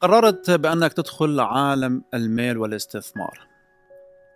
[0.00, 3.46] قررت بأنك تدخل عالم المال والاستثمار.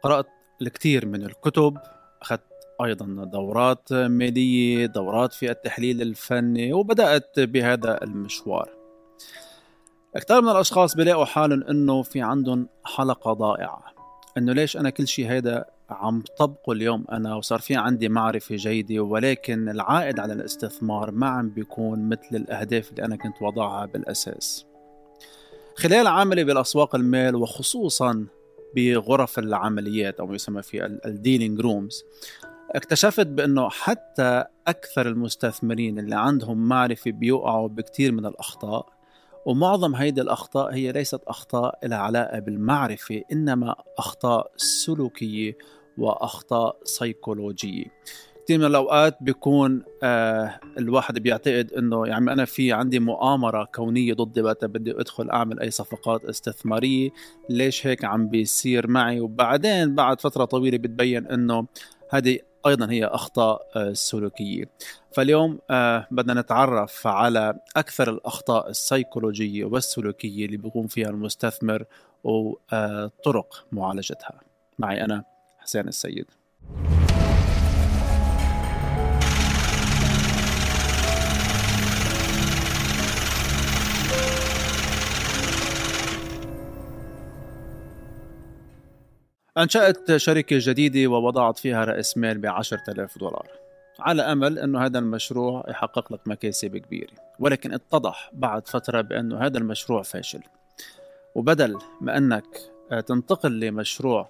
[0.02, 0.26] قرأت
[0.62, 1.76] الكثير من الكتب
[2.22, 2.42] أخذت
[2.84, 8.70] أيضا دورات مالية دورات في التحليل الفني وبدأت بهذا المشوار.
[10.16, 13.84] كثير من الأشخاص بيلاقوا حالهم أنه في عندهم حلقة ضائعة.
[14.38, 19.00] أنه ليش أنا كل شيء هيدا عم طبقه اليوم أنا وصار في عندي معرفة جيدة
[19.00, 24.69] ولكن العائد على الاستثمار ما عم بيكون مثل الأهداف اللي أنا كنت وضعها بالأساس.
[25.76, 28.26] خلال عملي بالأسواق المال وخصوصا
[28.76, 32.04] بغرف العمليات أو ما يسمى في ال dealing rooms
[32.70, 38.86] اكتشفت بأنه حتى أكثر المستثمرين اللي عندهم معرفة بيوقعوا بكثير من الأخطاء
[39.46, 45.58] ومعظم هيدي الأخطاء هي ليست أخطاء لها علاقة بالمعرفة إنما أخطاء سلوكية
[45.98, 47.84] وأخطاء سيكولوجية
[48.50, 54.42] كثير من الأوقات بيكون آه الواحد بيعتقد إنه يعني أنا في عندي مؤامرة كونية ضدي
[54.42, 57.10] وقت بدي أدخل أعمل أي صفقات استثمارية.
[57.50, 59.20] ليش هيك؟ عم بيصير معي.
[59.20, 61.66] وبعدين بعد فترة طويلة بتبين إنه
[62.10, 64.64] هذه أيضا هي أخطاء آه سلوكية.
[65.12, 71.84] فاليوم آه بدنا نتعرف على أكثر الأخطاء السيكولوجية والسلوكية اللي بيقوم فيها المستثمر
[72.24, 74.40] وطرق معالجتها.
[74.78, 75.24] معي أنا
[75.58, 76.26] حسين السيد.
[89.58, 92.46] أنشأت شركة جديدة ووضعت فيها رأس مال ب
[92.88, 93.46] آلاف دولار.
[94.00, 97.12] على أمل أنه هذا المشروع يحقق لك مكاسب كبيرة.
[97.38, 100.40] ولكن اتضح بعد فترة بأنه هذا المشروع فاشل.
[101.34, 102.44] وبدل ما أنك
[103.06, 104.28] تنتقل لمشروع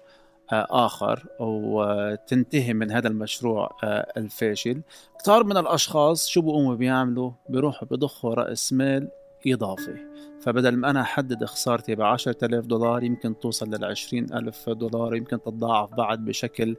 [0.53, 1.85] آخر أو
[2.27, 3.77] تنتهي من هذا المشروع
[4.17, 4.81] الفاشل
[5.19, 9.07] كتار من الأشخاص شو بيقوموا بيعملوا؟ بيروحوا بيضخوا رأس مال
[9.47, 9.95] إضافي.
[10.41, 12.01] فبدل ما أنا أحدد خسارتي ب
[12.43, 13.85] آلاف دولار يمكن توصل لل
[14.33, 16.75] ألف دولار يمكن تتضاعف بعد بشكل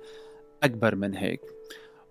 [0.63, 1.41] أكبر من هيك.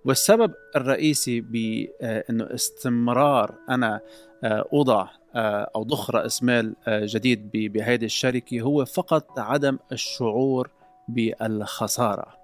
[0.05, 3.99] والسبب الرئيسي بأنه استمرار أنا
[4.43, 10.69] أوضع أو ضخ رأس مال جديد بهذه الشركة هو فقط عدم الشعور
[11.07, 12.40] بالخسارة.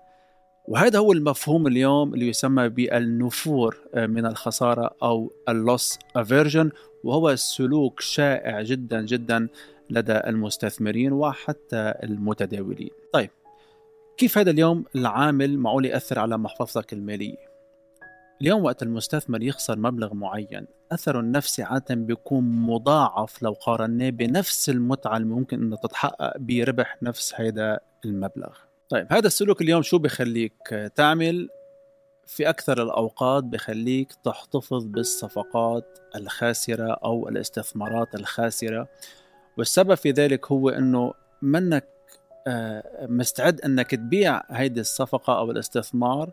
[0.68, 6.72] وهذا هو المفهوم اليوم اللي يسمى بالنفور من الخسارة أو اللوس افيرجن
[7.04, 9.48] وهو سلوك شائع جدا جدا
[9.90, 12.90] لدى المستثمرين وحتى المتداولين.
[13.14, 13.30] طيب
[14.18, 17.48] كيف هذا اليوم العامل معقول يأثر على محفظتك المالية؟
[18.42, 25.18] اليوم وقت المستثمر يخسر مبلغ معين أثره النفسي عادة بيكون مضاعف لو قارناه بنفس المتعة
[25.18, 28.67] اللي ممكن أنه تتحقق بربح نفس هذا المبلغ.
[28.90, 31.50] طيب هذا السلوك اليوم شو بخليك تعمل؟
[32.26, 38.88] في أكثر الأوقات بخليك تحتفظ بالصفقات الخاسرة أو الاستثمارات الخاسرة
[39.58, 41.88] والسبب في ذلك هو أنه منك
[42.48, 46.32] آه، مستعد أنك تبيع هيدي الصفقة أو الاستثمار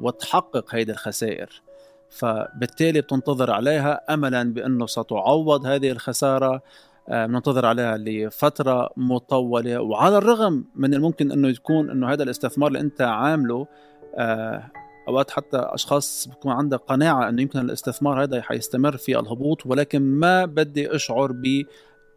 [0.00, 1.62] وتحقق هيدي الخسائر.
[2.10, 6.62] فبالتالي بتنتظر عليها أملا بأنه ستعوض هذه الخسارة آه،
[7.08, 9.80] بننتظر عليها لفترة مطولة.
[9.80, 13.66] وعلى الرغم من الممكن أنه يكون أنه هذا الاستثمار اللي أنت عامله
[14.14, 14.70] آه،
[15.08, 20.44] أوقات حتى أشخاص بكون عندها قناعة إنه يمكن الاستثمار هذا حيستمر في الهبوط ولكن ما
[20.44, 21.62] بدي أشعر ب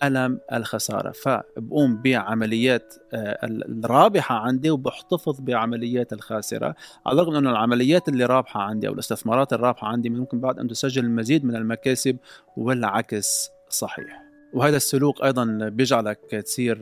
[0.04, 1.12] ألم الخسارة.
[1.12, 6.76] فبقوم بعمليات آه، الرابحة عندي وبحتفظ بعمليات الخاسرة.
[7.06, 11.06] على الرغم أنه العمليات اللي رابحة عندي أو الاستثمارات الرابحة عندي ممكن بعد أن تسجل
[11.06, 12.18] المزيد من المكاسب
[12.58, 14.29] والعكس صحيح.
[14.54, 16.78] وهذا السلوك أيضا بيجعلك تصير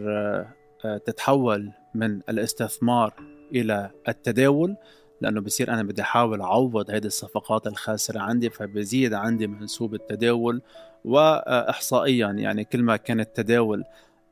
[0.85, 3.13] آه، تتحول من الاستثمار
[3.55, 4.75] إلى التداول
[5.21, 10.61] لأنه بصير أنا بدي أحاول أعوض هيدي الصفقات الخاسرة عندي فبزيد عندي منسوب التداول
[11.05, 13.83] واحصائيا يعني كل ما كان التداول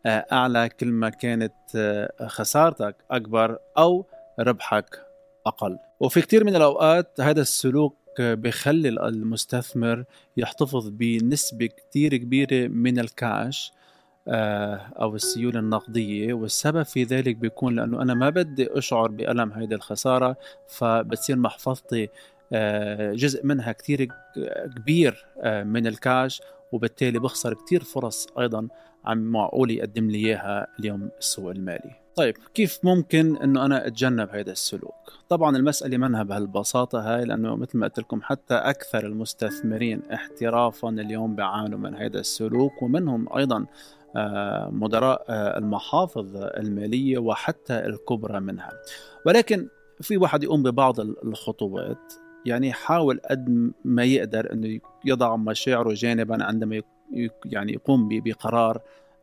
[0.05, 4.05] آه، أعلى كل ما كانت آه، خسارتك أكبر أو
[4.39, 4.99] ربحك
[5.45, 5.77] أقل.
[5.99, 10.05] وفي كثير من الأوقات هذا السلوك بخلي المستثمر
[10.37, 13.71] يحتفظ بنسبة كتير كبيرة من الكاش
[14.27, 16.33] آه، أو السيولة النقدية.
[16.33, 22.09] والسبب في ذلك بيكون لأنه أنا ما بدي أشعر بألم هيدي الخسارة فبتصير محفظتي
[22.53, 24.07] آه، جزء منها كتير
[24.75, 26.41] كبير آه، من الكاش.
[26.71, 28.67] وبالتالي بخسر كتير فرص أيضا
[29.05, 32.04] عم معقول يقدم لي إياها اليوم السوق المالي.
[32.15, 34.95] طيب كيف ممكن إنه أنا أتجنب هذا السلوك؟
[35.29, 41.35] طبعا المسألة منها بهالبساطة هاي لأنه مثل ما قلت لكم حتى أكثر المستثمرين احترافا اليوم
[41.35, 43.65] بيعانوا من هذا السلوك ومنهم أيضا
[44.15, 48.71] آه، مدراء آه، المحافظ المالية وحتى الكبرى منها.
[49.25, 49.67] ولكن
[50.01, 52.13] في واحد يقوم ببعض الخطوات
[52.45, 56.81] يعني يحاول قد ما يقدر إنه يضع مشاعره جانبا عندما
[57.45, 58.81] يعني يقوم بقرار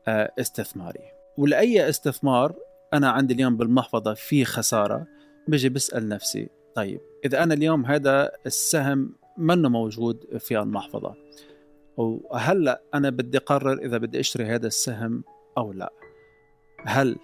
[0.08, 1.04] آه، استثماري.
[1.38, 2.54] ولأي استثمار
[2.94, 5.06] أنا عندي اليوم بالمحفظة في خسارة.
[5.48, 11.14] بجي بسأل نفسي طيب إذا أنا اليوم هذا السهم منه موجود في المحفظة؟
[11.96, 15.24] وهلا أنا بدي أقرر إذا بدي أشتري هذا السهم
[15.58, 15.92] أو لا؟
[16.86, 17.16] هل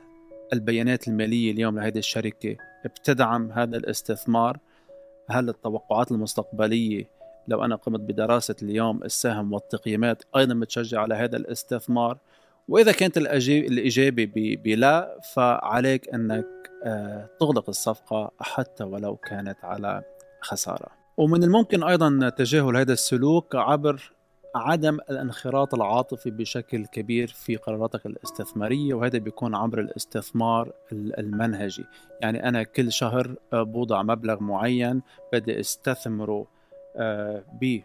[0.52, 4.58] البيانات المالية اليوم لهذه الشركة بتدعم هذا الاستثمار؟
[5.30, 7.10] هل التوقعات المستقبلية
[7.48, 12.18] لو أنا قمت بدراسة اليوم السهم والتقييمات أيضا بتشجع على هذا الاستثمار؟
[12.68, 13.18] وإذا كانت
[13.48, 16.46] الإجابة بلا فعليك أنك
[16.84, 20.02] آه، تغلق الصفقة حتى ولو كانت على
[20.40, 20.86] خسارة.
[21.16, 24.12] ومن الممكن أيضا تجاهل هذا السلوك عبر
[24.54, 31.84] عدم الانخراط العاطفي بشكل كبير في قراراتك الاستثمارية وهذا بيكون عبر الاستثمار المنهجي.
[32.20, 36.46] يعني أنا كل شهر آه، بوضع مبلغ معين بدي أستثمره
[36.96, 37.80] آه، ب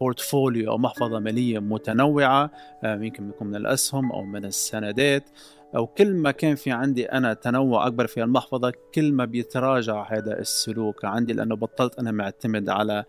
[0.00, 2.50] بورتفوليو أو محفظة مالية متنوعة
[2.84, 5.30] يمكن يكون من الأسهم أو من السندات
[5.76, 10.38] أو كل ما كان في عندي أنا تنوع أكبر في المحفظة كل ما بيتراجع هذا
[10.38, 13.04] السلوك عندي لأنه بطلت أنا معتمد على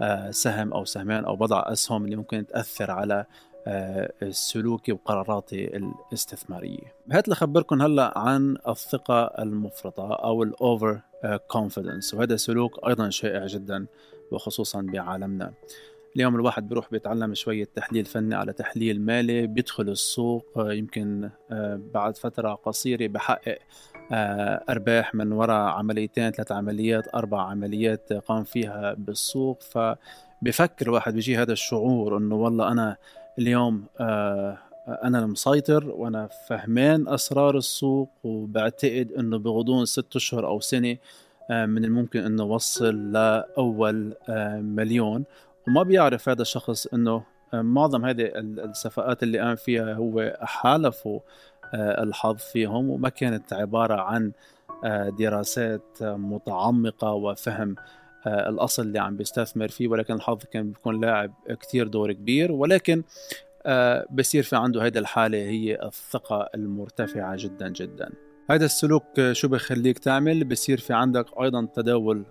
[0.00, 3.26] آه، سهم أو سهمين أو بضع أسهم اللي ممكن تأثر على
[3.66, 6.94] آه، سلوكي وقراراتي الاستثمارية.
[7.10, 11.00] هلأ بخبركم هلأ عن الثقة المفرطة أو ال
[11.48, 13.86] overconfidence وهذا سلوك أيضا شائع جدا
[14.32, 15.52] وخصوصا بعالمنا.
[16.16, 21.80] اليوم الواحد بيروح بيتعلم شوية تحليل فني على تحليل مالي بيدخل السوق آه، يمكن آه،
[21.94, 23.58] بعد فترة قصيرة بحقق
[24.12, 29.62] آه، أرباح من وراء عمليتين ثلاث عمليات أربع عمليات قام فيها بالسوق.
[29.62, 32.96] فبفكر الواحد بيجي هذا الشعور إنه والله أنا
[33.38, 33.84] اليوم
[34.88, 40.96] أنا المسيطر وأنا فهمان أسرار السوق وبعتقد إنه بغضون ست أشهر أو سنة
[41.50, 44.14] من الممكن إنه وصل لأول
[44.58, 45.24] مليون.
[45.68, 47.22] وما بيعرف هذا الشخص إنه
[47.54, 51.20] آه، معظم هذه الصفقات اللي قام فيها هو حالفوا
[51.74, 54.32] آه، الحظ فيهم وما كانت عبارة عن
[54.84, 57.76] آه، دراسات متعمقة وفهم
[58.26, 62.52] الأصل اللي عم بيستثمر فيه ولكن الحظ كان بيكون لاعب كتير دور كبير.
[62.52, 63.02] ولكن
[64.10, 68.10] بصير في عنده هيدي الحالة هي الثقة المرتفعة جدا جدا.
[68.50, 72.24] هذا السلوك شو بخليك تعمل؟ بصير في عندك أيضا تداول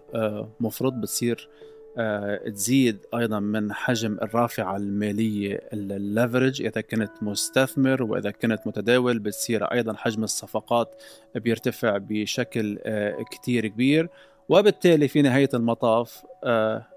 [0.60, 1.50] مفرط بتصير
[2.46, 5.60] تزيد أيضا من حجم الرافعة المالية.
[5.74, 11.02] الليفرج إذا كنت مستثمر وإذا كنت متداول بتصير أيضا حجم الصفقات
[11.36, 14.10] بيرتفع بشكل آه، كتير كبير.
[14.50, 16.88] وبالتالي في نهاية المطاف آه،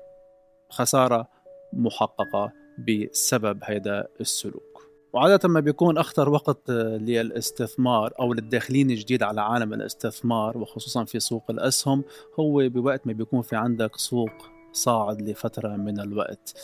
[0.70, 1.28] خسارة
[1.72, 4.74] محققة بسبب هذا السلوك.
[5.14, 11.50] وعادة ما بيكون أخطر وقت للاستثمار أو للداخلين جديد على عالم الاستثمار وخصوصا في سوق
[11.50, 12.04] الأسهم
[12.40, 16.54] هو بوقت ما بيكون في عندك سوق صاعد لفترة من الوقت.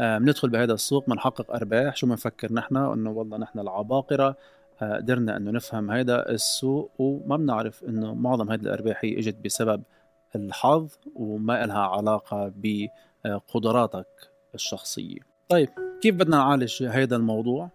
[0.00, 1.96] آه، بندخل بهذا السوق بنحقق أرباح.
[1.96, 4.36] شو بنفكر نحن؟ إنه والله نحن العباقرة
[4.82, 9.82] آه، قدرنا إنه نفهم هذا السوق وما بنعرف إنه معظم هذه الأرباح هي إجت بسبب
[10.36, 14.06] الحظ وما لها علاقة بقدراتك
[14.54, 15.18] الشخصية.
[15.48, 15.68] طيب
[16.02, 17.70] كيف بدنا نعالج هذا الموضوع؟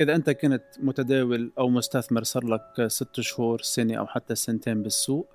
[0.00, 5.28] إذا أنت كنت متداول أو مستثمر صار لك ست شهور سنة أو حتى سنتين بالسوق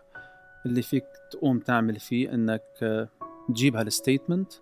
[0.65, 3.07] اللي فيك تقوم تعمل فيه إنك آه،
[3.49, 4.53] تجيب هالستيتمنت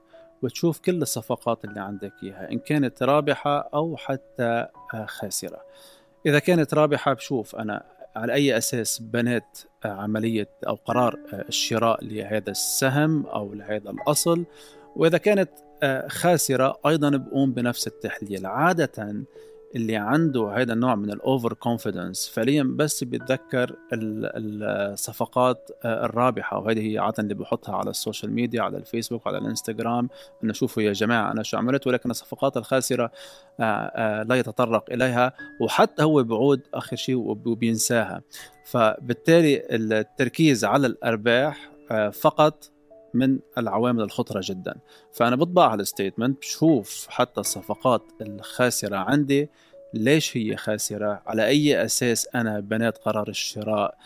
[0.42, 5.62] وتشوف كل الصفقات اللي عندك إياها إن كانت رابحة أو حتى آه، خاسرة.
[6.26, 7.84] إذا كانت رابحة بشوف أنا
[8.16, 9.44] على أي أساس بنيت
[9.86, 14.46] آه، عملية أو قرار الشراء لهذا السهم أو لهذا الأصل.
[14.96, 15.50] وإذا كانت
[16.08, 18.46] خاسرة أيضا بقوم بنفس التحليل.
[18.46, 19.26] عادة
[19.76, 26.98] اللي عنده هذا النوع من ال overconfidence فعليا بس بيتذكر الصفقات آه، الرابحة وهذه هي
[26.98, 30.10] عادة اللي بحطها على ال social media على الفيسبوك على الإنستغرام
[30.44, 33.12] إنه شوفوا يا جماعة أنا شو عملت ولكن الصفقات الخاسرة
[33.60, 38.22] آه، آه، لا يتطرق إليها وحتى هو بعود آخر شيء وبينساها.
[38.66, 41.72] فبالتالي التركيز على الأرباح
[42.14, 42.72] فقط
[43.14, 44.76] من العوامل الخطرة جدا.
[45.14, 49.50] فأنا بطبع على الستيتمنت بشوف حتى الصفقات الخاسرة عندي
[49.96, 53.98] ليش هي خاسرة؟ على أي أساس أنا بنيت قرار الشراء؟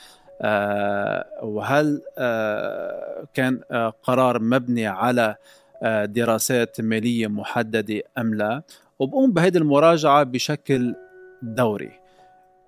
[0.41, 5.35] آه وهل آه كان آه قرار مبني على
[5.83, 8.61] آه دراسات مالية محددة أم لا؟
[8.99, 10.95] وبقوم بهذه المراجعة بشكل
[11.41, 11.91] دوري.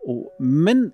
[0.06, 0.92] ومن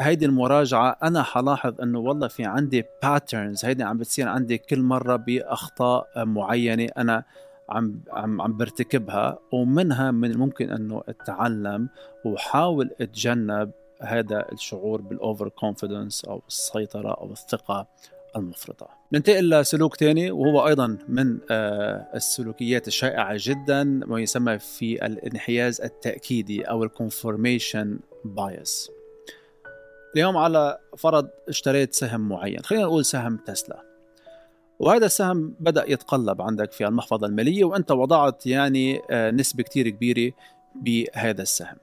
[0.00, 5.16] هيدي المراجعة أنا حلاحظ إنه والله في عندي patterns هيدي عم بتصير عندي كل مرة
[5.16, 6.88] بأخطاء معينة.
[6.98, 7.24] أنا
[7.68, 11.88] عم عم عم برتكبها ومنها من الممكن إنه أتعلم
[12.24, 13.70] وحاول أتجنب
[14.02, 17.86] هذا الشعور بال overconfidence أو السيطرة أو الثقة
[18.36, 18.88] المفرطة.
[19.12, 26.62] ننتقل لسلوك ثاني وهو أيضا من آه، السلوكيات الشائعة جدا ما يسمى في الانحياز التأكيدي
[26.62, 28.90] أو ال confirmation bias
[30.14, 33.93] اليوم على فرض اشتريت سهم معين خلينا نقول سهم تسلا
[34.80, 40.32] وهذا السهم بدأ يتقلب عندك في المحفظة المالية وأنت وضعت يعني آه، نسبة كتير كبيرة
[40.74, 41.76] بهذا السهم.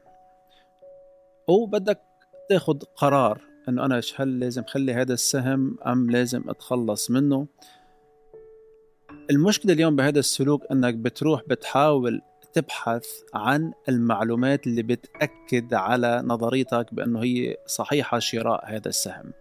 [1.48, 2.02] وبدك
[2.50, 7.48] تاخذ قرار إنه أنا هل لازم خلي هذا السهم أم لازم أتخلص منه؟
[9.32, 12.22] المشكلة اليوم بهذا السلوك إنك بتروح بتحاول
[12.54, 19.34] تبحث عن المعلومات اللي بتأكد على نظريتك بأنه هي صحيحة شراء هذا السهم.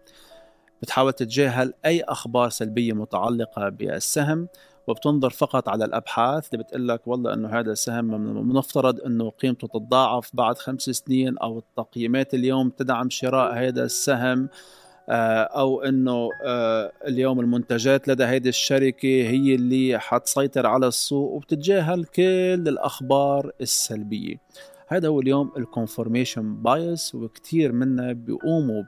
[0.82, 4.48] بتحاول تتجاهل أي أخبار سلبية متعلقة بالسهم
[4.86, 9.68] وبتنظر فقط على الأبحاث اللي بتقول لك والله إنه هذا السهم من المفترض إنه قيمته
[9.68, 14.48] تتضاعف بعد خمس سنين أو التقييمات اليوم تدعم شراء هذا السهم
[15.08, 22.04] آه، أو إنه آه، اليوم المنتجات لدى هذه الشركة هي اللي حتسيطر على السوق وبتتجاهل
[22.04, 24.36] كل الأخبار السلبية.
[24.88, 28.82] هذا هو اليوم ال confirmation bias وكثير منا بيقوموا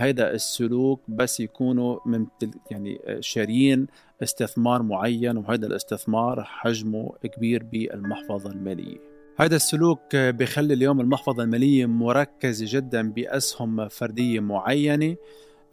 [0.00, 3.86] بهذا السلوك بس يكونوا ممتل يعني شاريين
[4.22, 8.98] استثمار معين وهذا الاستثمار حجمه كبير بالمحفظة المالية.
[9.36, 15.16] هذا السلوك بيخلي اليوم المحفظة المالية مركزة جدا بأسهم فردية معينة.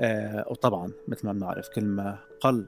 [0.01, 2.67] آه، وطبعا مثل ما بنعرف كل ما قل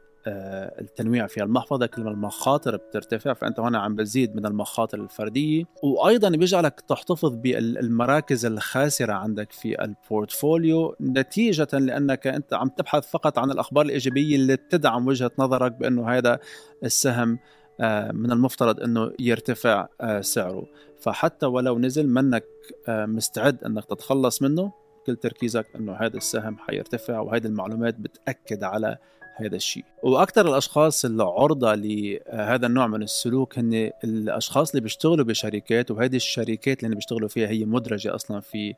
[0.81, 5.63] التنويع في المحفظة كل ما المخاطر بترتفع فأنت هنا عم بتزيد من المخاطر الفردية.
[5.83, 13.51] وأيضا بيجعلك تحتفظ بالمراكز الخاسرة عندك في البورتفوليو نتيجة لأنك أنت عم تبحث فقط عن
[13.51, 16.39] الأخبار الإيجابية اللي بتدعم وجهة نظرك بأنه هذا
[16.83, 17.39] السهم
[17.81, 20.65] آه، من المفترض أنه يرتفع آه، سعره.
[21.00, 22.45] فحتى ولو نزل منك
[22.89, 24.71] مستعد أنك تتخلص منه
[25.05, 28.98] كل تركيزك أنه هذا السهم حيرتفع وهذه المعلومات بتأكد على
[29.39, 29.86] هذا الشيء.
[30.03, 36.84] وأكثر الأشخاص اللي عرضة لهذا النوع من السلوك هن الأشخاص اللي بيشتغلوا بشركات وهذه الشركات
[36.84, 38.75] اللي بيشتغلوا فيها هي مدرجة أصلا في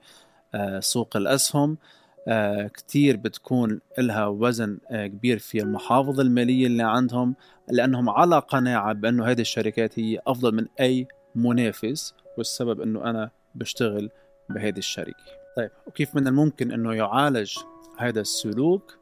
[0.56, 1.78] آه، سوق الأسهم.
[2.28, 7.36] آه، كتير بتكون لها وزن آه، كبير في المحافظ المالية اللي عندهم
[7.70, 14.10] لأنهم على قناعة بأنه هذه الشركات هي أفضل من أي منافس والسبب أنه أنا بشتغل
[14.50, 15.24] بهذه الشركة.
[15.58, 17.58] طيب وكيف من الممكن أنه يعالج
[17.98, 18.98] هذا السلوك؟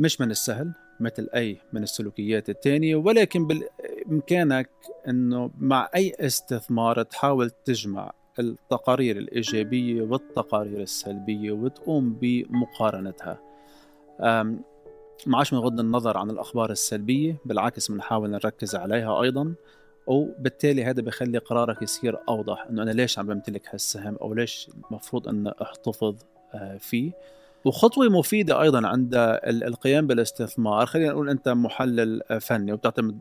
[0.00, 4.70] مش من السهل مثل أي من السلوكيات التانية ولكن بإمكانك
[5.08, 13.38] أنه مع أي استثمار تحاول تجمع التقارير الإيجابية والتقارير السلبية وتقوم بمقارنتها.
[15.26, 19.54] معاش بنغض النظر عن الأخبار السلبية بالعكس بنحاول نركز عليها أيضا
[20.06, 25.28] وبالتالي هذا بخلي قرارك يصير أوضح أنه أنا ليش عم بمتلك هالسهم أو ليش المفروض
[25.28, 26.16] أن أحتفظ
[26.54, 27.12] آه، فيه.
[27.64, 29.14] وخطوة مفيدة أيضا عند
[29.44, 30.86] القيام بالاستثمار.
[30.86, 33.18] خلينا نقول أنت محلل فني وبتعتمد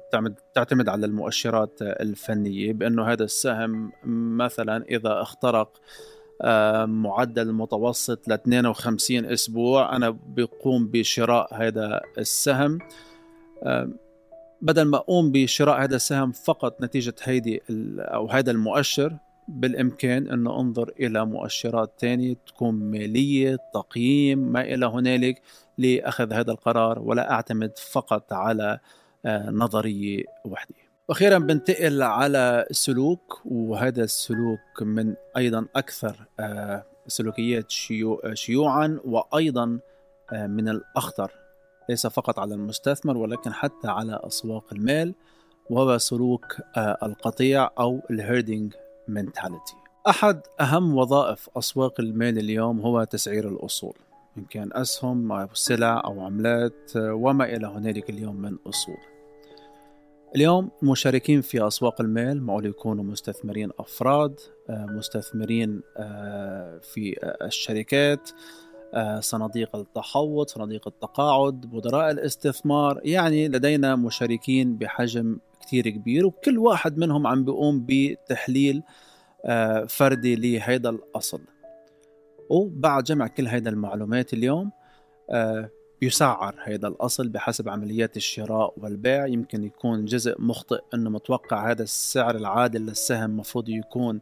[0.53, 3.91] تعتمد على المؤشرات الفنية بأنه هذا السهم
[4.37, 5.81] مثلا إذا اخترق
[6.41, 12.79] آه، معدل متوسط ل 52 أسبوع أنا بقوم بشراء هذا السهم.
[13.63, 13.89] آه،
[14.61, 17.61] بدل ما أقوم بشراء هذا السهم فقط نتيجة هيدي
[17.99, 19.17] أو هذا المؤشر
[19.49, 25.41] بالإمكان أن أنظر إلى مؤشرات تانية تكون مالية تقييم ما إلى هنالك
[25.77, 28.79] لأخذ هذا القرار ولا أعتمد فقط على
[29.25, 30.75] آه، نظرية وحدة.
[31.09, 37.71] وأخيرا بنتقل على السلوك وهذا السلوك من أيضا أكثر آه، سلوكيات
[38.33, 39.79] شيوعا وأيضا
[40.33, 41.31] آه، من الأخطر.
[41.89, 45.15] ليس فقط على المستثمر ولكن حتى على أسواق المال
[45.69, 48.73] وهو سلوك القطيع أو الهيردنج
[49.17, 49.75] mentality.
[50.07, 53.93] أحد أهم وظائف أسواق المال اليوم هو تسعير الأصول
[54.37, 58.97] إن كان أسهم أو سلع أو عملات وما إلى هنالك اليوم من أصول.
[60.35, 64.39] اليوم المشاركين في أسواق المال معقول يكونوا مستثمرين أفراد
[64.69, 68.33] مستثمرين آه، في الشركات آه،
[69.19, 77.27] صناديق التحوط صناديق التقاعد مدراء الاستثمار يعني لدينا مشاركين بحجم كتير كبير وكل واحد منهم
[77.27, 78.83] عم بيقوم بتحليل
[79.45, 81.41] آه، فردي لهيدا الأصل.
[82.49, 84.71] وبعد جمع كل هيدا المعلومات اليوم
[85.29, 85.69] آه،
[86.01, 89.27] يسعر هذا الأصل بحسب عمليات الشراء والبيع.
[89.27, 94.21] يمكن يكون جزء مخطئ أنه متوقع هذا السعر العادل للسهم مفروض يكون آه،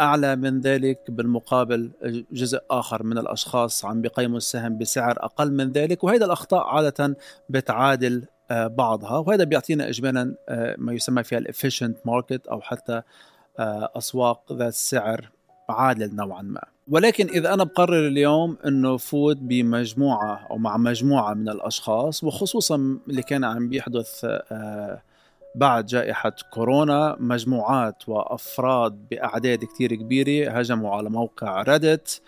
[0.00, 1.90] أعلى من ذلك بالمقابل
[2.32, 7.16] جزء آخر من الأشخاص عم بيقيموا السهم بسعر أقل من ذلك وهذا الأخطاء عادة
[7.48, 10.34] بتعادل بعضها وهذا بيعطينا إجمالا
[10.78, 13.02] ما يسمى فيها ال efficient market أو حتى
[13.96, 15.30] أسواق ذات سعر
[15.68, 16.60] عادل نوعا ما.
[16.88, 23.22] ولكن إذا أنا بقرر اليوم إنه فوت بمجموعة أو مع مجموعة من الأشخاص وخصوصا اللي
[23.22, 25.02] كان عم بيحدث آه،
[25.54, 32.22] بعد جائحة كورونا مجموعات وأفراد بأعداد كتير كبيرة هجموا على موقع Reddit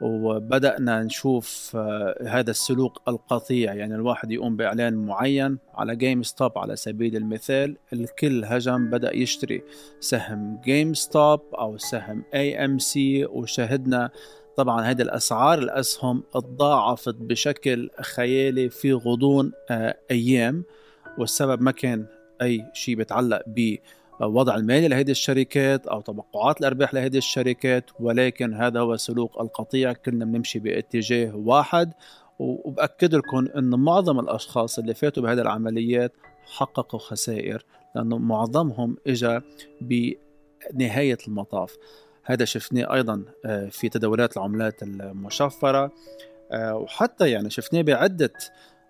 [0.00, 3.74] وبدأنا نشوف آه، هذا السلوك القطيع.
[3.74, 9.62] يعني الواحد يقوم بإعلان معين على GameStop على سبيل المثال الكل هجم بدأ يشتري
[10.00, 14.10] سهم GameStop أو سهم AMC وشاهدنا
[14.56, 20.64] طبعا هذه الأسعار الأسهم تضاعفت بشكل خيالي في غضون آه، أيام.
[21.18, 22.06] والسبب ما كان
[22.44, 23.76] أي شيء بيتعلق ب
[24.20, 30.24] وضع المالي لهذه الشركات أو توقعات الأرباح لهذه الشركات ولكن هذا هو سلوك القطيع كلنا
[30.24, 31.92] بنمشي باتجاه واحد.
[32.38, 36.12] وبأكد لكم انه معظم الأشخاص اللي فاتوا بهذه العمليات
[36.56, 39.40] حققوا خسائر لأنه معظمهم اجى
[39.80, 41.76] بنهاية المطاف.
[42.24, 45.92] هذا شفناه أيضا آه، في تداولات العملات المشفرة
[46.52, 48.32] آه، وحتى يعني شفناه بعدة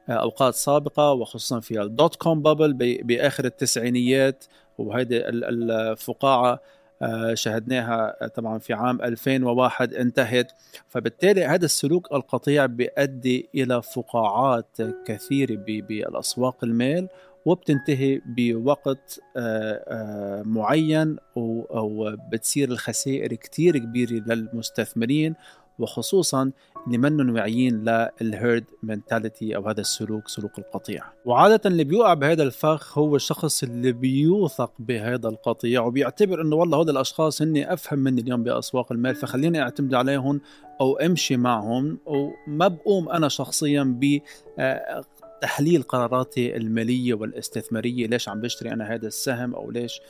[0.09, 4.45] أوقات سابقة وخصوصا في الدوت كوم بابل بآخر التسعينيات.
[4.79, 6.61] وهيدي الفقاعة
[7.03, 10.53] آه، شهدناها طبعا في عام 2001 انتهت.
[10.89, 17.09] فبالتالي هذا السلوك القطيع بيؤدي إلى فقاعات كثيرة بالأسواق المال
[17.45, 25.35] وبتنتهي بوقت آه، معين وبتصير الخسائر كتير كبيرة للمستثمرين.
[25.79, 26.51] وخصوصا
[26.87, 27.85] اللي منهم واعيين
[28.21, 31.03] للهيرد منتاليتي أو هذا السلوك سلوك القطيع.
[31.25, 36.91] وعادة اللي بيوقع بهذا الفخ هو الشخص اللي بيوثق بهذا القطيع وبيعتبر إنه والله هذول
[36.91, 40.41] الأشخاص هن أفهم مني اليوم بأسواق المال فخليني أعتمد عليهم
[40.81, 44.21] أو أمشي معهم وما بقوم أنا شخصيا ب
[44.59, 45.05] آه،
[45.41, 50.01] تحليل قراراتي المالية والاستثمارية ليش عم بشتري أنا هذا السهم أو ليش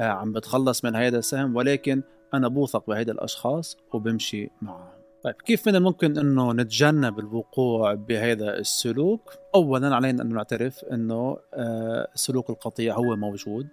[0.00, 2.02] آه، عم بتخلص من هذا السهم ولكن
[2.34, 5.01] أنا بوثق بهيدا الأشخاص وبمشي معهم.
[5.24, 12.08] طيب كيف من الممكن إنه نتجنب الوقوع بهذا السلوك؟ اولا علينا انه نعترف إنه آه،
[12.14, 13.66] سلوك القطيع هو موجود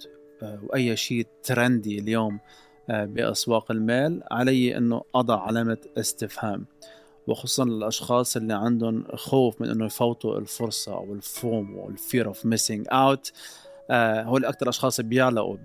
[0.43, 2.39] آه، وأي شيء trendy اليوم
[2.89, 6.65] آه، بأسواق المال علي إنه أضع علامة استفهام
[7.27, 12.45] وخصوصا الاشخاص اللي عندهم خوف من إنه يفوتوا الفرصة أو ال FOMO وال fear of
[12.45, 13.31] missing out
[13.91, 15.57] هول أكثر أشخاص بيعلقوا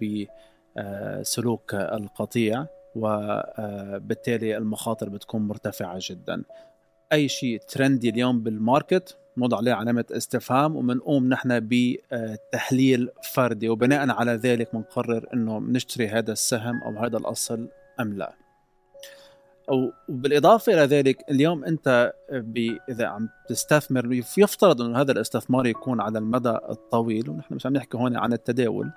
[0.77, 6.43] بسلوك القطيع وبالتالي المخاطر بتكون مرتفعة جدا
[7.13, 14.33] أي شيء ترندي اليوم بالماركت نوضع عليه علامة استفهام وبنقوم نحن بتحليل فردي وبناء على
[14.33, 17.69] ذلك بنقرر إنه بنشتري هذا السهم أو هذا الأصل
[18.01, 18.35] أم لا.
[20.09, 22.13] وبالاضافه إلى ذلك اليوم أنت
[22.89, 27.97] إذا عم تستثمر يفترض إنه هذا الاستثمار يكون على المدى الطويل ونحن مش عم نحكي
[27.99, 28.93] هون عن التداول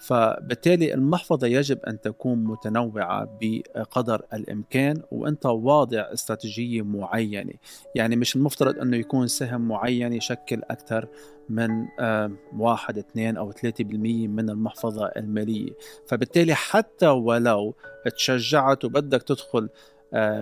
[0.00, 7.52] فبالتالي المحفظة يجب أن تكون متنوعة بقدر الإمكان وأنت واضع استراتيجية معينة.
[7.94, 11.08] يعني مش المفترض أنه يكون سهم معين يشكل أكثر
[11.48, 15.70] من آه، واحد اثنين أو ثلاثة بالمية من المحفظة المالية.
[16.06, 17.74] فبالتالي حتى ولو
[18.16, 19.68] تشجعت وبدك تدخل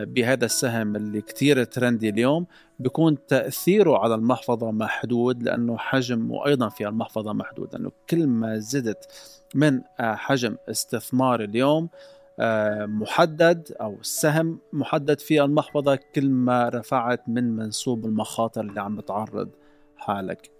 [0.04, 2.46] بهذا السهم اللي كتير ترندي اليوم
[2.78, 9.08] بيكون تأثيره على المحفظة محدود لأنه حجم وأيضا في المحفظة محدود لأنه كل ما زدت
[9.54, 11.88] من آه، حجم استثمار اليوم
[12.40, 18.96] آه، محدد أو السهم محدد في المحفظة كل ما رفعت من منسوب المخاطر اللي عم
[18.96, 19.50] بتعرض
[19.96, 20.50] حالك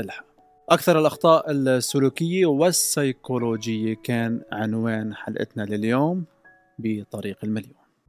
[0.00, 0.24] إلها.
[0.68, 6.24] أكثر الأخطاء السلوكية والسيكولوجية كان عنوان حلقتنا لليوم
[6.78, 7.83] بطريق المليون.